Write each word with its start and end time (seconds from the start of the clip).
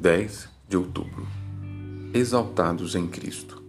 10 0.00 0.48
de 0.66 0.78
outubro. 0.78 1.28
Exaltados 2.14 2.94
em 2.94 3.06
Cristo. 3.06 3.62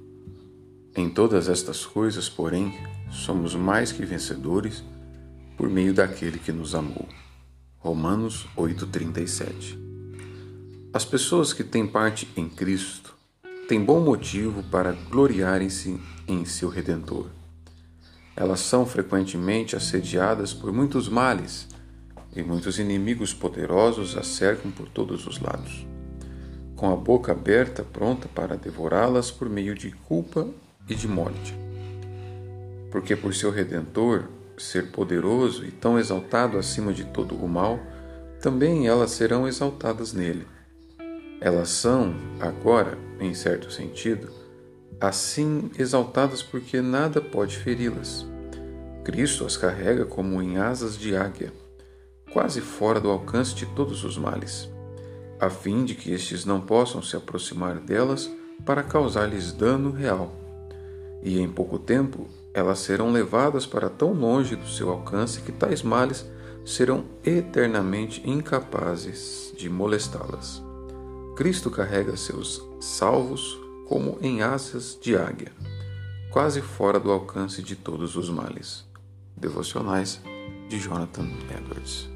Em 0.96 1.10
todas 1.10 1.50
estas 1.50 1.86
coisas, 1.86 2.30
porém, 2.30 2.74
somos 3.12 3.54
mais 3.54 3.92
que 3.92 4.06
vencedores 4.06 4.82
por 5.58 5.70
meio 5.70 5.94
daquele 5.94 6.40
que 6.40 6.54
nos 6.54 6.74
amou. 6.74 7.06
Romanos 7.80 8.48
8:37. 8.56 9.78
As 10.94 11.04
pessoas 11.04 11.52
que 11.52 11.66
têm 11.66 11.86
parte 11.86 12.26
em 12.38 12.48
Cristo 12.48 13.14
têm 13.68 13.84
bom 13.84 14.00
motivo 14.00 14.64
para 14.72 14.94
gloriarem-se 14.94 16.00
em 16.26 16.46
seu 16.46 16.70
redentor. 16.70 17.28
Elas 18.38 18.62
são 18.62 18.86
frequentemente 18.86 19.76
assediadas 19.76 20.54
por 20.54 20.72
muitos 20.72 21.10
males 21.10 21.68
e 22.34 22.42
muitos 22.42 22.80
inimigos 22.80 23.34
poderosos 23.34 24.16
as 24.16 24.28
cercam 24.28 24.72
por 24.72 24.88
todos 24.88 25.28
os 25.28 25.38
lados 25.38 25.91
com 26.82 26.92
a 26.92 26.96
boca 26.96 27.32
aberta, 27.32 27.84
pronta 27.84 28.28
para 28.28 28.58
devorá-las 28.58 29.30
por 29.30 29.48
meio 29.48 29.76
de 29.76 29.92
culpa 29.92 30.48
e 30.90 30.96
de 30.96 31.08
morte. 31.08 31.56
Porque 32.90 33.16
por 33.16 33.36
seu 33.36 33.52
redentor 33.52 34.24
ser 34.58 34.92
poderoso 34.92 35.64
e 35.64 35.70
tão 35.70 36.00
exaltado 36.00 36.58
acima 36.58 36.92
de 36.92 37.06
todo 37.06 37.36
o 37.36 37.48
mal, 37.48 37.80
também 38.42 38.88
elas 38.88 39.12
serão 39.12 39.48
exaltadas 39.48 40.12
nele. 40.12 40.48
Elas 41.40 41.70
são, 41.70 42.16
agora, 42.40 42.98
em 43.20 43.36
certo 43.36 43.72
sentido, 43.72 44.32
assim 45.00 45.70
exaltadas 45.78 46.42
porque 46.42 46.82
nada 46.82 47.22
pode 47.22 47.60
feri-las. 47.60 48.26
Cristo 49.04 49.46
as 49.46 49.56
carrega 49.56 50.04
como 50.04 50.42
em 50.42 50.58
asas 50.58 50.98
de 50.98 51.16
águia, 51.16 51.54
quase 52.34 52.60
fora 52.60 53.00
do 53.00 53.12
alcance 53.12 53.54
de 53.54 53.68
todos 53.68 54.04
os 54.04 54.18
males 54.18 54.71
a 55.42 55.50
fim 55.50 55.84
de 55.84 55.96
que 55.96 56.12
estes 56.12 56.46
não 56.46 56.62
possam 56.62 57.02
se 57.02 57.16
aproximar 57.16 57.80
delas 57.80 58.30
para 58.64 58.84
causar-lhes 58.84 59.52
dano 59.52 59.90
real. 59.90 60.32
E 61.24 61.40
em 61.40 61.50
pouco 61.50 61.80
tempo 61.80 62.28
elas 62.54 62.78
serão 62.78 63.12
levadas 63.12 63.66
para 63.66 63.90
tão 63.90 64.14
longe 64.14 64.56
do 64.56 64.68
seu 64.68 64.92
alcance 64.92 65.42
que 65.42 65.52
tais 65.52 65.82
males 65.82 66.26
serão 66.64 67.06
eternamente 67.26 68.22
incapazes 68.24 69.52
de 69.58 69.68
molestá-las. 69.68 70.62
Cristo 71.36 71.72
carrega 71.72 72.16
seus 72.16 72.62
salvos 72.80 73.58
como 73.88 74.20
em 74.22 74.44
asas 74.44 74.96
de 75.02 75.18
águia, 75.18 75.52
quase 76.30 76.62
fora 76.62 77.00
do 77.00 77.12
alcance 77.12 77.64
de 77.64 77.76
todos 77.76 78.16
os 78.16 78.30
males. 78.30 78.86
Devocionais 79.36 80.22
de 80.70 80.78
Jonathan 80.78 81.28
Edwards. 81.50 82.08